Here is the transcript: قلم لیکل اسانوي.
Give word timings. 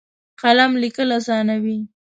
قلم 0.41 0.71
لیکل 0.83 1.09
اسانوي. 1.19 1.79